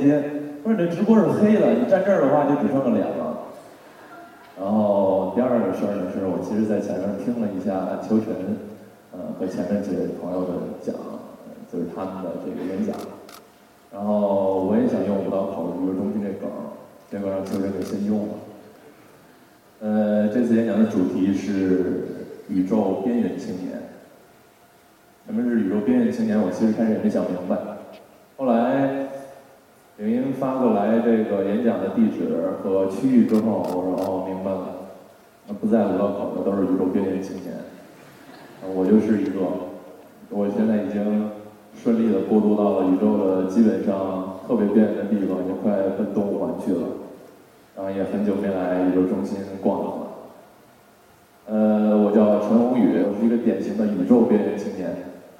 [0.00, 0.22] 直播的链接，
[0.64, 3.38] 说你这直播是黑的，你站这儿的话就只剩个脸了。
[4.58, 8.34] 然后第二个事儿呢，是我其实在前面听了一下秋晨，
[9.12, 10.94] 呃和前面几位朋友的讲，
[11.72, 12.96] 就是他们的这个演讲。
[13.92, 16.48] 然后我也想用五道口宇宙中心这梗，
[17.10, 18.34] 结果让秋晨给先用了。
[19.80, 22.06] 呃，这次演讲的主题是
[22.48, 23.80] 宇宙边缘青年。
[25.26, 26.38] 什么是宇宙边缘青年？
[26.40, 27.56] 我其实开始也没想明白。
[28.36, 29.08] 后来
[30.00, 34.88] 领英发过来这个演讲的地址和区域之后，我说哦，明白了。
[35.46, 37.52] 那不在五道口的都是宇宙边缘青年，
[38.74, 39.40] 我就是一个。
[40.30, 41.28] 我现在已经
[41.74, 46.80] 顺利的过渡到了宇宙的基本上特别边缘的地方，已经快奔东五环去了。
[47.76, 49.92] 然后也很久没来宇宙中心逛了。
[51.46, 54.88] 呃，我叫陈宏宇，我是一个典型的宇宙边缘青年。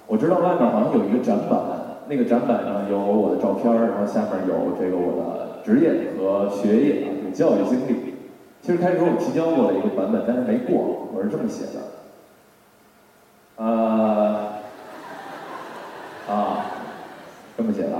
[0.07, 8.17] 我知道外面好像有一个展板，那个展板上有我的照片然后下面有这个我的职业和学业啊，这个教育经历。
[8.61, 11.81] 其实开始我提交过的一个版本，但是没过，我是这么写的。
[13.65, 14.59] 啊
[16.29, 16.67] 啊，
[17.57, 17.91] 这么写的。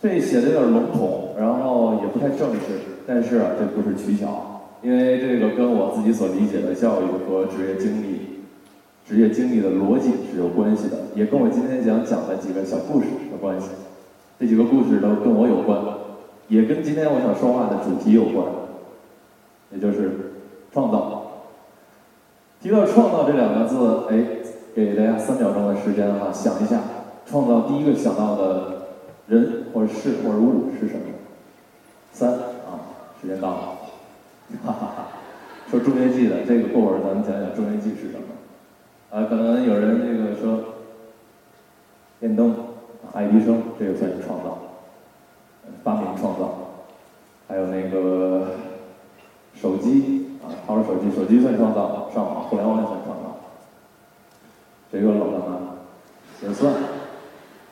[0.00, 8.31] 这写的有点笼统，然后也不太正式，但是，这不是取巧，因为这个跟我自己所理解的教育和职业经历。
[9.12, 13.68] 职业经历的逻辑是有关系的，也跟我今天想讲的几个小故事有关系。
[14.40, 15.78] 这几个故事都跟我有关，
[16.48, 18.46] 也跟今天我想说话的主题有关，
[19.70, 20.32] 也就是
[20.72, 21.42] 创造。
[22.62, 24.24] 提到创造这两个字，哎，
[24.74, 26.80] 给大家三秒钟的时间哈，想一下，
[27.26, 28.86] 创造第一个想到的
[29.26, 31.02] 人或者事或者物是什么？
[32.14, 33.58] 三啊，时间到了，
[34.64, 35.06] 哈哈哈。
[35.70, 38.24] 说中元记的这个过会儿咱们讲讲中元记是什么。
[39.12, 40.58] 啊，可能有人这个说，
[42.18, 42.56] 电灯、
[43.12, 44.58] 爱迪生这个算是创造，
[45.84, 46.80] 发明创造，
[47.46, 48.52] 还有那个
[49.54, 53.36] 手机啊，掏出手机，手机算创造，上网、互联网也算创造，
[54.90, 55.58] 这个老干妈
[56.42, 56.72] 也算。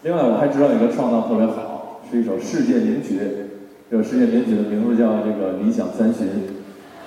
[0.02, 3.18] 另外，我还知道一个创造特别好，是一首世界名曲，
[3.90, 6.26] 这首世界名曲的名字叫这个《理想三旬》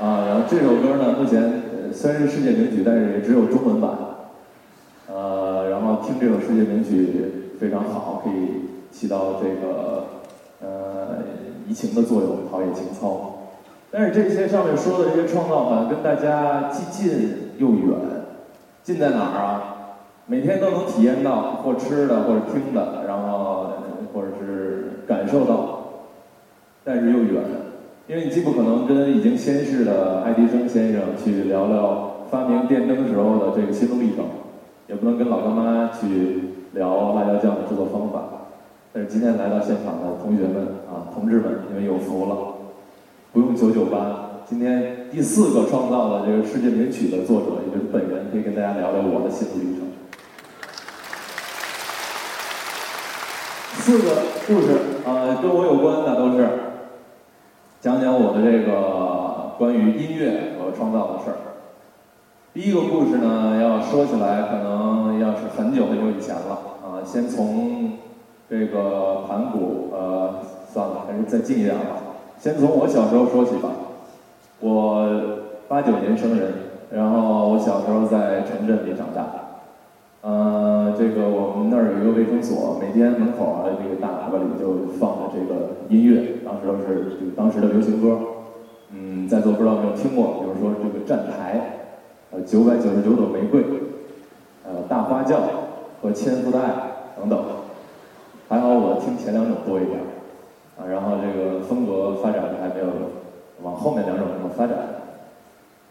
[0.03, 0.25] 啊。
[0.25, 3.91] 然后这首歌呢，目前虽然是世界名曲，但是也只有中文版。
[6.23, 7.06] 这首世界名曲
[7.59, 8.61] 非常好，可以
[8.91, 10.06] 起到这个
[10.61, 11.17] 呃
[11.67, 13.50] 怡情的作用，陶冶情操。
[13.91, 18.00] 但是这些上面说的这些创造呢，跟大家既近又远。
[18.83, 19.63] 近在哪儿啊？
[20.25, 23.73] 每天都能体验到，或吃的，或者听的，然后
[24.13, 25.79] 或者是感受到，
[26.85, 27.44] 但是又远，
[28.07, 34.23] 因为你既不可能跟已经仙逝的爱迪生先生去聊聊发明电灯时候的这个心路历程。
[34.88, 38.23] 也不能跟老干妈去聊辣椒酱的制作方法，
[38.91, 42.35] 但是今天来到现场的同学们啊，同志们，你们有福了，
[43.31, 44.44] 不用九九八。
[44.45, 49.88] 今天第四个创造的这个世界名曲的作者，也就是本人，可以跟大家聊聊我的心路历程。
[53.79, 54.03] 四个
[54.47, 56.47] 故事啊，跟我有关的都是
[57.79, 61.38] 讲讲我的这个关于音乐和创造的事儿。
[62.53, 66.52] 第一个故事呢，要说起来，可能要是很久很久以前了
[66.86, 67.02] 啊。
[67.03, 67.94] 先从
[68.47, 70.36] 这个盘古，呃，
[70.72, 71.97] 算了，还是再近一点吧。
[72.38, 73.72] 先从我小时候说起吧。
[74.59, 75.03] 我
[75.68, 76.53] 八九年生人，
[76.92, 79.25] 然后我小时候在城镇里长大。
[80.22, 88.19] 呃，这个我们那儿有一个卫生所，每天门口啊，这个大喇叭里就放着这个音乐，当时是这个当时的流行歌。
[88.92, 91.80] 嗯，在座不知道有没有听过，比如说这个站台。
[92.35, 93.63] 呃，九百九十九朵玫瑰，
[94.65, 95.38] 呃，大花轿
[96.01, 96.74] 和千夫的爱
[97.15, 97.39] 等等，
[98.50, 100.00] 还好我听前两种多一点，
[100.75, 102.88] 啊，然后这个风格发展还没有
[103.62, 104.75] 往后面两种那么发展。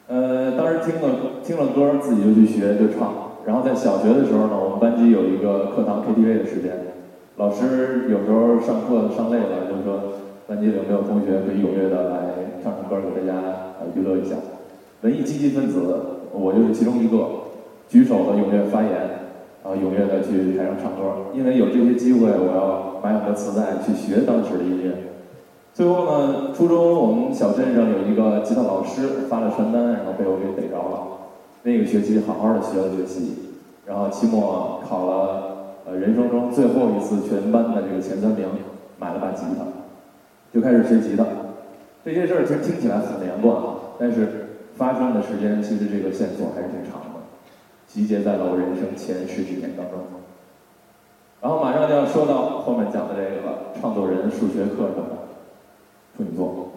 [0.08, 6.74] 呃，当时听了听了歌，自己就去学就唱，然后在小学的时候呢，我们班级有一个课堂 KTV 的时间，
[7.36, 10.18] 老师有时候上课上累了，就说
[10.48, 12.18] 班级有没有同学可以踊跃的来
[12.64, 13.38] 唱唱歌，给大家
[13.78, 14.34] 呃娱乐一下，
[15.02, 15.78] 文艺积极分子。
[16.32, 17.26] 我就是其中一个，
[17.88, 18.92] 举手的踊跃发言，
[19.62, 21.30] 啊，踊跃的去台上唱歌。
[21.34, 24.92] 因为有这些机会，我要买很多磁带去学当时的音乐。
[25.74, 31.08] 最后呢，初中我们小镇上有一个吉他老师发了传单，然后被我给逮着了。
[31.62, 33.34] 那个学期好好的学了学习，
[33.86, 38.46] 然后期末考了呃人生中最后一次全班的这个前三名，
[38.98, 39.64] 买了把吉他，
[40.52, 41.24] 就开始学吉他。
[42.04, 44.41] 这些事儿其实听起来很连贯啊，但是
[44.82, 47.22] 发生的时间其实这个线索还是挺长的，
[47.86, 50.00] 集结在了我人生前十几年当中。
[51.40, 55.28] 然后马上就要说到后面讲的这个了，创作人数学课的
[56.16, 56.72] 处女座。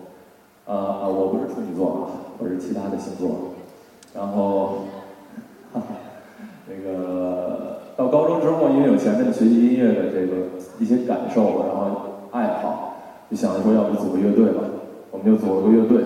[0.66, 3.56] 呃，我不是处女座啊，我是其他的星座。
[4.14, 4.86] 然后，
[5.74, 5.88] 哈哈，
[6.70, 10.46] 那个到高中之后，因为有前面的学习音乐的这个
[10.78, 12.98] 一些感受，然后爱好，
[13.32, 14.62] 就想着说要不组个乐队吧，
[15.10, 16.04] 我们就组了个乐队。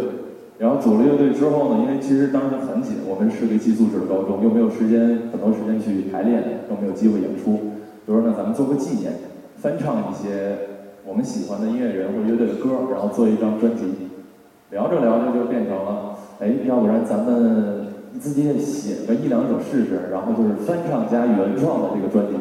[0.59, 7.57] 然后组了乐队之后呢，因为其实当时很紧，我们是个寄宿制的高中，又没有时间很多时间去排练，更没有机会演出。
[8.05, 9.13] 就说那咱们做个纪念，
[9.55, 10.57] 翻唱一些
[11.05, 13.83] 我们喜欢的音乐人或乐队的歌，然后做一张专辑。
[14.71, 17.87] 聊着聊着就变成了，哎，要不然咱们
[18.19, 22.35] 自己也写个一两首试试，然后就是翻唱加原创的这个专辑。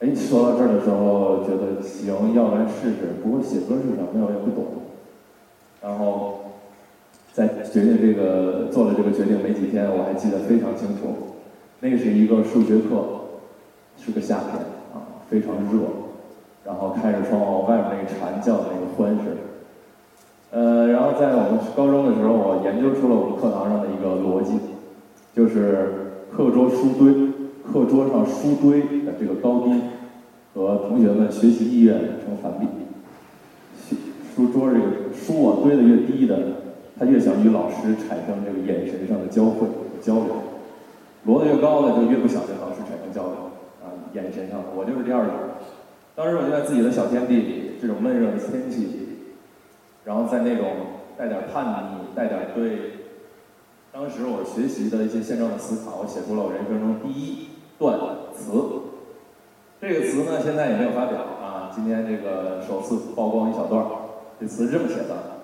[0.00, 3.12] 哎，说到这儿的时候觉得行，要不然试试。
[3.22, 4.64] 不过写歌是什么我也不懂。
[5.82, 6.45] 然后
[7.36, 11.36] 在决定这个做了这个决定没几天，我还记得非常清楚，
[11.80, 13.04] 那是一个数学课，
[13.98, 14.54] 是个夏天
[14.94, 15.84] 啊，非常热，
[16.64, 19.26] 然后开着窗户，外面那个蝉叫的那个欢声。
[20.50, 24.52] 呃，然后在我们高中的时候，我研究出了我们课堂上的一个逻辑，
[25.34, 27.12] 就是课桌书堆，
[27.70, 29.78] 课桌上书堆的这个高低
[30.54, 32.66] 和同学们学习意愿成反比。
[34.34, 36.38] 书桌这个书啊堆的越低的，
[36.98, 40.32] 他越想与老师产生这个眼神上的交汇和交流；
[41.24, 43.32] 摞得越高的，就越不想跟老师产生交流
[43.84, 44.60] 啊，眼神上。
[44.74, 45.34] 我就是第二种。
[46.14, 49.08] 当时我就在自己的小天地里，这种闷热的天气里。
[50.04, 50.64] 然后在那种
[51.18, 52.92] 带点叛逆、带点对
[53.92, 57.48] 当时我学习的一些现状的思考，我写出了我人生中第一
[57.78, 57.98] 段
[58.32, 58.52] 词。
[59.80, 61.72] 这个词呢，现在也没有发表啊。
[61.74, 63.84] 今天这个首次曝光一小段
[64.40, 65.35] 这词是这么写的：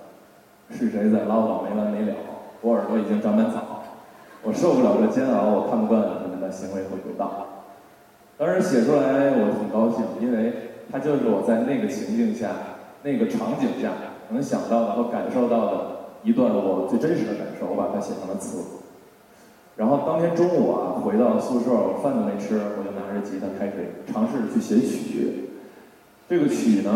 [0.72, 2.14] 是谁在唠叨没完没了？
[2.62, 3.82] 我耳朵已经长满草，
[4.42, 7.46] 我受不了这煎熬，我看不惯你们的行为和轨道。
[8.38, 10.52] 当时写出来我挺高兴，因为
[10.90, 12.48] 它就是我在那个情境下、
[13.02, 13.90] 那个场景下。
[14.30, 15.86] 能想到的和感受到的
[16.22, 18.64] 一段我最真实的感受，我把它写成了词。
[19.76, 25.50] 然后当天中午啊，回到宿舍，我饭都没吃，我就拿着吉他开始尝试去写曲。
[26.32, 26.90] 这个曲呢，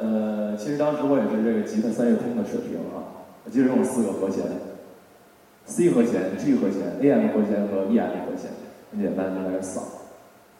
[0.00, 3.26] 呃，其实当时我也是这个吉他三月通的水平啊。
[3.44, 4.44] 我记得用四个和弦
[5.64, 8.52] ：C 和弦、G 和弦、AM 和弦和 EM 和弦，
[8.92, 9.82] 很简单，就在那扫。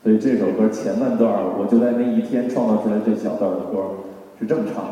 [0.03, 3.85] 所以这首歌前半段，我就在那一天创造出来这小段的歌，
[4.41, 4.91] 是这么唱的。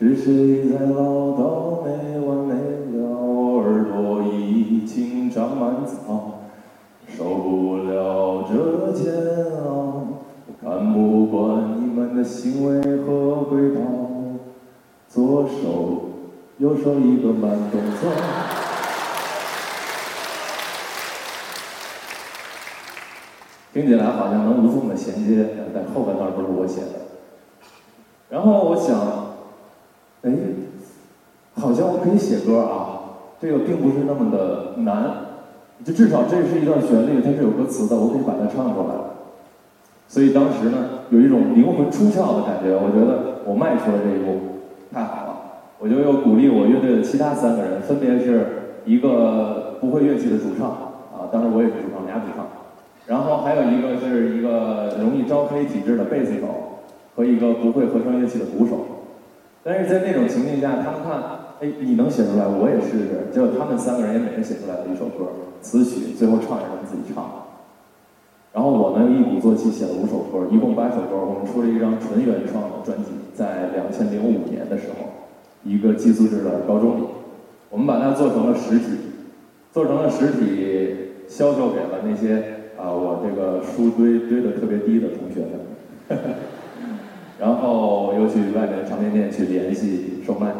[0.00, 1.00] 是谁在唠
[1.38, 2.54] 叨没完没
[2.98, 3.06] 了？
[3.06, 6.40] 我耳朵已经长满草，
[7.06, 9.14] 受不了这煎
[9.64, 10.08] 熬，
[10.60, 11.69] 看不惯
[12.10, 13.80] 们的行为和轨道。
[15.08, 16.10] 左手
[16.58, 18.10] 右手一个慢动作，
[23.72, 27.06] 听起来好像能无缝的衔接，但后半段都是我写的。
[28.28, 29.30] 然后我想。
[30.22, 30.30] 哎，
[31.54, 33.00] 好像我可以写歌啊，
[33.40, 35.12] 这个并不是那么的难，
[35.82, 38.94] 就至少这是一段旋律，它是有歌词的，我可以把它唱出来。
[40.10, 44.58] 所以当时呢，有一种灵魂出窍的感觉，我觉得我迈出了这一步，
[44.92, 45.30] 太好了。
[45.78, 50.66] 我就又鼓励我乐队的其他三个人，分别是一个不会乐器的主唱
[51.14, 52.44] 啊，当时我也是主唱，俩主唱，
[53.06, 56.82] 然后还有一个是一个容易招黑体质的贝斯手，
[57.14, 59.06] 和一个不会合成乐器的鼓手。
[59.62, 61.22] 但是在那种情境下，他们看，
[61.60, 63.30] 哎，你能写出来，我也试试。
[63.32, 65.30] 结果他们三个人也每人写出来了一首歌，
[65.62, 67.49] 词曲，最后唱也是他们自己唱的。
[68.52, 71.16] 然后我呢，一鼓作气写了五首歌，一共八首歌。
[71.16, 75.06] 我们出了一张纯原创的专辑，在两千零五年的时候，
[75.62, 77.04] 一个寄宿制的高中里，
[77.70, 78.86] 我们把它做成了实体，
[79.72, 80.96] 做成了实体，
[81.28, 82.42] 销售给了那些
[82.76, 86.18] 啊，我这个书堆堆的特别低的同学们。
[87.38, 90.52] 然后又去外面的唱片店去联系售卖。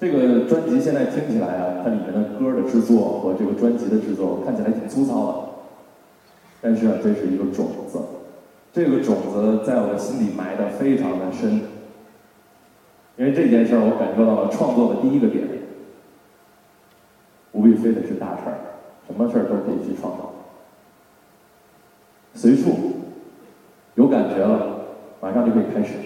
[0.00, 5.49] 这个专辑现在听起来啊，它里面的歌的制作和这个专辑的制作看起来挺粗糙的，
[6.60, 7.98] 但是啊，这是一个种子，
[8.72, 11.60] 这个种子在我心里埋的非常的深。
[13.16, 15.46] 因为这件事儿，我感受到了创作的第一个点，
[17.52, 18.56] 不必非得是大事儿，
[19.06, 20.32] 什么事儿都可以去创造，
[22.34, 22.92] 随处
[23.94, 24.78] 有感觉了。
[25.20, 25.96] 马上就可以开始。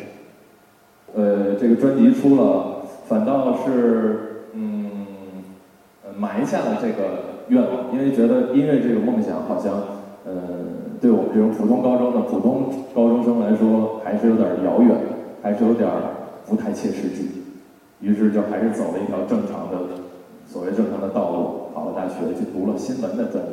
[1.14, 5.06] 呃，这个专辑出了，反倒是嗯，
[6.18, 9.93] 埋下了这个愿望，因为觉得音乐这个梦想好像，
[10.24, 10.32] 呃，
[11.00, 12.64] 对我们这种普通高中的普通
[12.94, 14.96] 高中生来说，还是有点遥远，
[15.42, 15.88] 还是有点
[16.46, 17.28] 不太切实际。
[18.00, 20.00] 于是就还是走了一条正常的，
[20.46, 23.52] 所谓正常的道路，考了大学，去读了新闻的专业。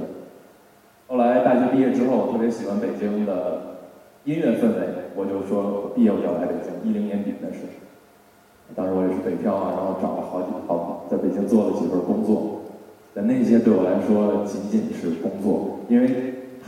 [1.08, 3.78] 后来大学毕业之后，我特别喜欢北京的
[4.24, 6.72] 音乐氛围，我就说毕业我就要来北京。
[6.90, 12.62] 一零年底的时候，当时我也是北漂啊，然后找了好几好在北京做了几份工作，
[13.14, 16.08] 但那些对我来说仅仅是工作，因为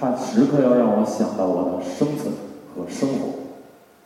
[0.03, 2.27] 它时刻要让我想到我的生存
[2.75, 3.39] 和生活。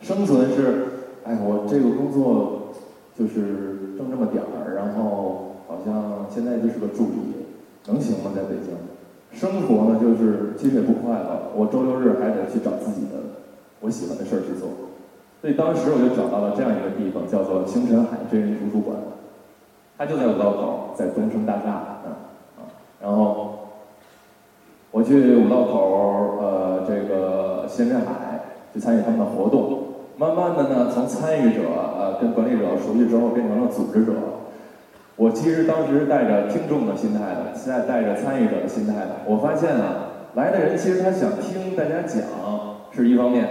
[0.00, 0.86] 生存是，
[1.24, 2.70] 哎，我这个工作
[3.18, 7.50] 就是挣这么点儿，然后好像现在就是个助理，
[7.86, 8.30] 能行吗？
[8.30, 8.70] 在北京？
[9.34, 11.50] 生活呢，就是其实也不快乐。
[11.56, 13.18] 我周六日还得去找自己的
[13.80, 14.70] 我喜欢的事儿去做，
[15.42, 18.96] 所以当时我就找到了这样一个地方，叫做星辰海真人图书馆。
[19.98, 22.06] 它就在五道口，在东升大厦啊
[22.54, 22.62] 啊。
[23.02, 23.57] 然后
[24.90, 28.40] 我去五道口，呃，这个星辰海
[28.72, 29.82] 去参与他们的活动。
[30.16, 34.12] 慢慢的呢，从参与者呃跟管理者熟悉之后，变成了组织者。
[35.16, 39.16] 我其实当时带着听众的心态的，现在带着参与者的心态的。
[39.26, 42.22] 我发现啊，来的人其实他想听大家讲
[42.90, 43.46] 是一方面，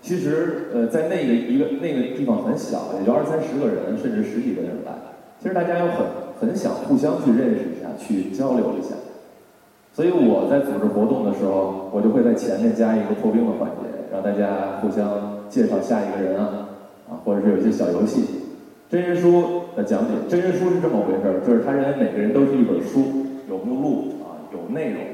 [0.00, 4.92] 其实呃在那个一个那个地方很小，也就二三十个人，甚至十几个人来。
[5.40, 6.06] 其实大家又很
[6.40, 8.94] 很想互相去认识一下，去交流一下。
[10.00, 16.72] 所以我在组织活动的时候，我就会在前面加一个破冰的环节，让大家互相介绍下一个人啊，
[17.04, 18.24] 啊，或者是有一些小游戏。
[18.88, 23.12] 真人书的讲解，真人书是这么回事儿，就是他认为每个人都是一本书，
[23.46, 25.04] 有目录啊，有内容，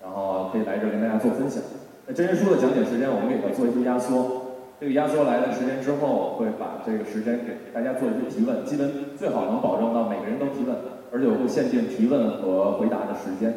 [0.00, 1.62] 然后可以来这儿跟大家做分享。
[2.08, 8.88] 那真人书的讲解时间，我们给他做一些压缩，这个压缩来的时间之后，会把这个时间给大家做一些提问，基本
[9.20, 10.72] 最好能保证到每个人都提问，
[11.12, 13.52] 而且我会限定提问和回答的时间。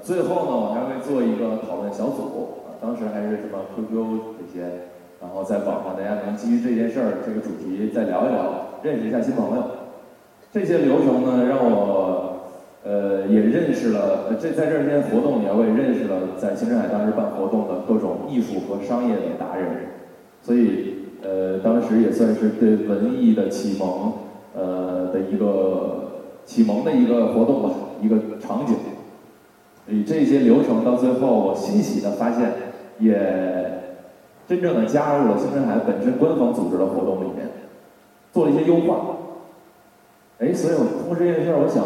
[0.00, 4.88] 最后呢，我还会做一个讨论小组啊，当时还是什么 QQ 这些。
[5.20, 9.62] 然后在网上，大家能基于这件事儿、这个主题再聊一聊，认识一下新朋友。
[10.50, 12.40] 这些流程呢，让我
[12.82, 19.68] 呃也认识了，这在这些活动里，我也认识了在星辰海当时办活动的各种艺术和商业的达人。
[20.42, 24.14] 所以呃，当时也算是对文艺的启蒙
[24.56, 27.70] 呃的一个启蒙的一个活动吧，
[28.02, 28.74] 一个场景。
[29.92, 32.52] 以这些流程到最后，我欣喜的发现
[32.98, 33.70] 也。
[34.48, 37.48] 真正的加入了星辰海本身官方组织的活动里面，
[38.32, 39.16] 做了一些优化。
[40.40, 41.82] 哎，所以我通过这件事儿，我想，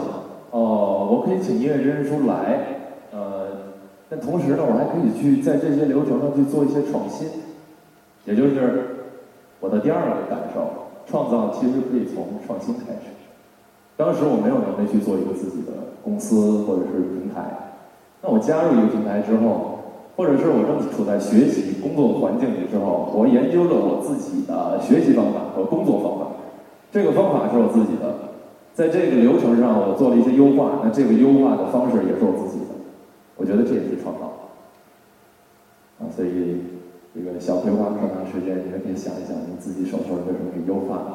[0.50, 2.80] 哦，我可以请音乐真人书来，
[3.12, 3.46] 呃，
[4.08, 7.28] 但同时呢，我还可以去在这些流程上去做一些创新。
[8.25, 9.04] 也就是
[9.60, 10.66] 我的第二个感受，
[11.06, 13.12] 创造其实可以从创新开始。
[13.96, 15.72] 当时我没有能力去做一个自己的
[16.02, 17.65] 公司或者是平台，
[18.26, 19.73] 那我加入一个平台之后。
[20.16, 26.40] 或者是我正处在学习工作环境里之后，我研究了我自己的学习方法和工作方法。
[26.90, 28.33] 这个方法是我自己的，
[28.73, 32.73] 在这个流程上我做了一些优化，那这个优化的方式也是我自己的。
[33.37, 34.49] 我觉得这也是创造。
[36.00, 36.64] 啊，所以
[37.12, 41.12] 这个小葵花课堂时间，你们可以想一想，你自己手头有什么可以优化的。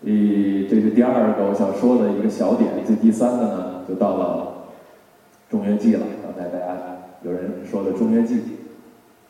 [0.00, 2.70] 第，这是第二个我想说的一个小点。
[2.88, 4.67] 这第三个呢，就到了
[5.50, 6.76] 中元季了，刚才大家。
[7.22, 8.40] 有人说的中元祭，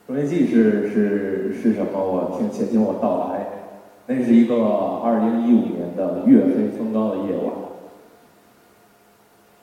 [0.06, 1.92] 中元祭是是是什么？
[1.94, 3.46] 我听，且听我道来。
[4.06, 7.52] 那是一个二零一五年的月黑风高的夜晚，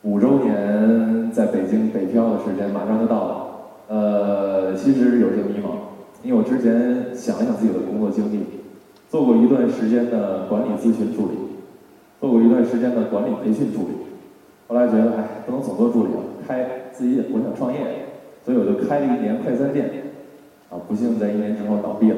[0.04, 3.48] 五周年在北京北漂的时间马上就到了。
[3.88, 5.78] 呃，其实有些迷茫，
[6.24, 8.40] 因为我之前想一想自己的工作经历，
[9.10, 11.38] 做过一段时间的管理咨询助理，
[12.20, 13.94] 做过一段时间的管理培训助理，
[14.68, 17.80] 后来觉得哎，不能总做助理了，开自己我想创业。
[18.46, 19.90] 所以我就开了一年快餐店，
[20.70, 22.18] 啊，不幸在一年之后倒闭了，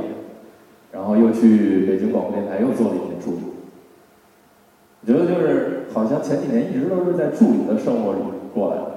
[0.91, 3.37] 然后又去北京广播电台又做了一年助理。
[4.99, 8.19] 我觉得就是好像前几年一直都是在助理的生活里
[8.53, 8.91] 过来的。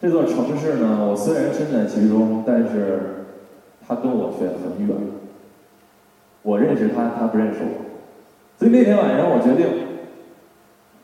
[0.00, 3.26] 这座城市呢，我虽然身在其中，但是
[3.86, 4.96] 他跟我却很远。
[6.42, 7.84] 我认识他，他不认识我。
[8.58, 9.68] 所以那天晚上我决定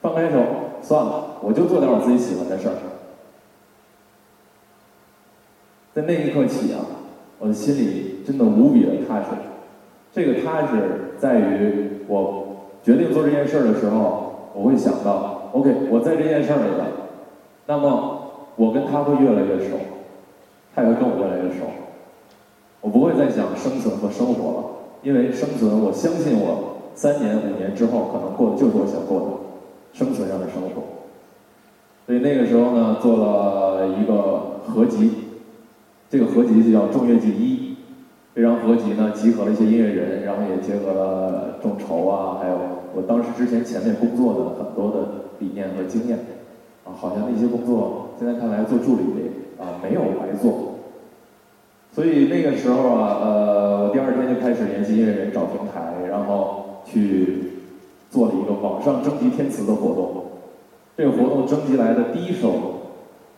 [0.03, 0.43] 放开手，
[0.83, 2.75] 算了，我就做点我自己喜欢的事儿。
[5.95, 6.79] 在那一刻起啊，
[7.39, 9.27] 我的心里真的无比的踏实。
[10.13, 12.47] 这个踏实在于，我
[12.85, 16.87] 决定做这件事儿的时候，我会想到，OK，我在这件事儿里了，
[17.67, 19.77] 那么我跟他会越来越熟，
[20.75, 21.65] 他也会跟我越来越熟。
[22.81, 24.65] 我不会再想生存和生活了，
[25.03, 29.27] 因为生存，我相信我三年五年之后可能过的就是我想过的
[29.99, 30.83] 生存上的生活。
[32.07, 34.47] 所以那个时候呢，做了一个。
[34.69, 35.11] 合集，
[36.11, 37.75] 这个合集就叫《众乐记一》。
[38.35, 42.57] 这张合集呢，集合了一些音乐人，然后也结合了众筹啊，还有
[42.95, 45.09] 我当时之前前面工作的很多的
[45.41, 46.19] 理念和经验。
[46.85, 49.03] 啊，好像那些工作现在看来做助理
[49.61, 50.77] 啊没有白做。
[51.93, 57.43] 所以那个时候啊，呃，第二天就开始联系音乐人找平台，然后去
[58.09, 60.25] 做了一个网上征集填词的活动。
[60.97, 62.53] 这个活动征集来的第一首，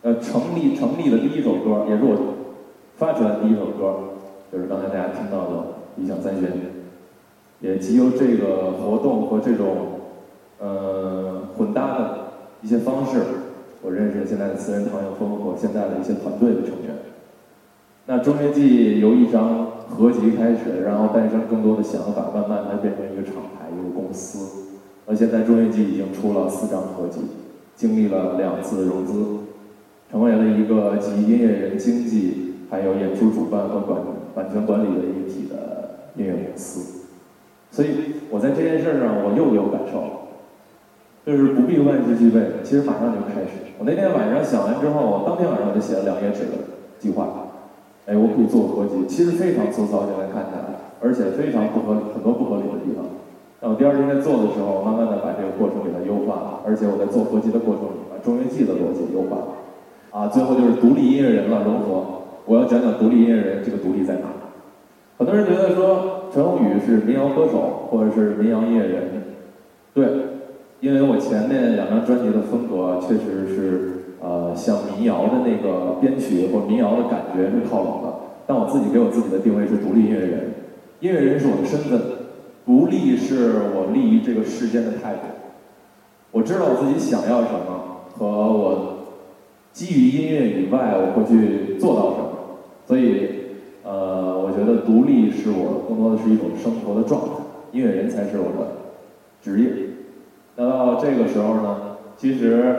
[0.03, 2.15] 呃，成立成立的第一首歌，也是我
[3.01, 3.95] 发出来第一首歌，
[4.53, 5.55] 就是刚才大家听到的
[5.95, 6.47] 《理想三旬》。
[7.59, 9.75] 也藉由这个活动和这种
[10.59, 12.17] 呃混搭的
[12.61, 13.23] 一些方式，
[13.81, 16.93] 我认识现在的私人唐永峰和现在的一些团队的成员。
[18.05, 24.67] 那中乐季由一张合集开始，然后诞生更多的想法，慢慢它变成一个厂牌，一个公司。
[25.07, 27.21] 而现在中乐季已经出了四张合集。
[27.75, 29.13] 经历了两次融资，
[30.11, 33.99] 成为了一个集音乐人经济、还有演出主办和管
[34.33, 37.05] 版权管理的一体的音乐公司。
[37.69, 37.89] 所以
[38.31, 40.11] 我在这件事上，我又有感受了，
[41.25, 43.75] 就是不必万事俱备，其实马上就开始。
[43.77, 46.57] 我那天晚上想完之后，我当天晚上我就写了两页纸的
[46.97, 47.27] 计划。
[48.07, 53.05] 哎，我可以做合集，其实非常粗糙，现在看起来，而且非常不合理，很多不合理的地方。
[53.59, 59.51] 但我第二天在做的时候，慢慢的把这个过程给它优化了，而且我在做合集的过程里，把中乐季的逻辑优化了。
[60.09, 62.20] 啊，最后就是独立音乐人了，融合。
[62.51, 64.23] 我要讲讲独立音乐人这个独立在哪。
[65.17, 69.23] 很多人觉得说陈鸿宇是民谣歌手或者是民谣音乐人，
[69.93, 70.05] 对，
[70.81, 78.13] 因为我前面两张专辑的风格确实是呃像民谣的那个编曲或民谣的感觉是靠拢的，
[78.45, 80.51] 但我自己给我自己的定位是独立音乐人，
[80.99, 82.01] 音乐人是我的身份。
[82.65, 85.21] 独立是我立于这个世间的态度。
[86.31, 88.97] 我知道我自己想要什么，和我
[89.71, 92.20] 基于音乐以外我会去做到什么。
[92.91, 93.29] 所以，
[93.85, 97.29] 呃，我觉得独立是我更多的是一种生活的状态，
[97.71, 98.67] 音乐人才是我的
[99.41, 99.71] 职业。
[100.57, 102.75] 那到这个时候呢，其实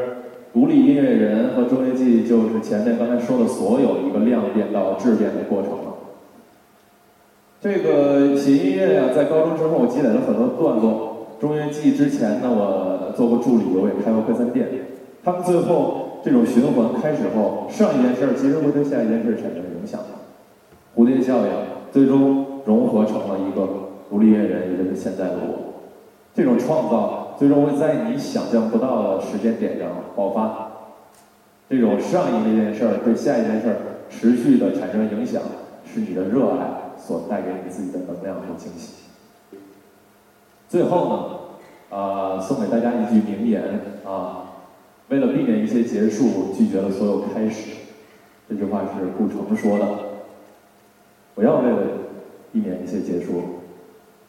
[0.52, 5.94] 独立音乐人和中乐季就是前面刚才说的所有一个量变到质变的过程了。
[7.62, 11.28] 这个写音乐呀，在高中之后我积累了很多段落。
[11.40, 14.68] 中乐季之前呢，我做过助理，我也开过快餐店。
[15.24, 20.00] 他们最后这种循环开始后，上一件事儿其实会对下一件事产生影响。
[20.96, 21.52] 蝴蝶效应
[21.90, 23.68] 最终融合成了一个
[24.08, 25.72] 独立音乐人，也就是现在的我。
[26.34, 30.68] 这种创造最终会在你想象不到的时间点上爆发。
[31.68, 33.76] 这种上一件事儿对下一件事儿
[34.08, 35.42] 持续的产生影响，
[35.84, 36.82] 是你的热爱。
[37.04, 38.92] 所带给你自己的能量和惊喜。
[40.68, 41.08] 最后
[41.90, 44.41] 呢，啊，送给大家一句名言啊，
[45.12, 47.72] 为了避免一些结束，拒绝了所有开始。
[48.48, 49.86] 这句话是顾城说的。
[51.34, 51.82] 不要为了
[52.50, 53.42] 避免一些结束，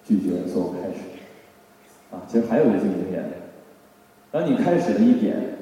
[0.06, 1.00] 拒绝所有开始。
[2.12, 3.24] 啊，其实还有一句名言：
[4.30, 5.56] 当你开始了一点，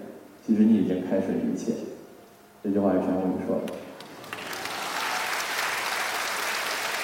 [0.44, 1.72] 其实你已经开始了一切。
[2.64, 3.74] 这句话是陈鸿宇说的。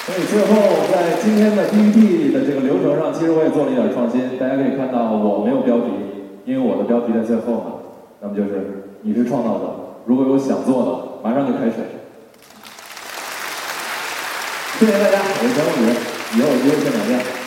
[0.07, 4.39] 所以最后，在今天的 PPT 的这个流程上，其实我也做了一点创新。
[4.39, 5.91] 大家可以看到，我没有标题，
[6.45, 7.76] 因为我的标题在最后呢。
[8.19, 9.75] 那么就是你是创造者，
[10.05, 11.73] 如果有想做的，马上就开始。
[14.79, 15.85] 谢谢大家，我是张宇，
[16.37, 17.46] 以后有机会再见。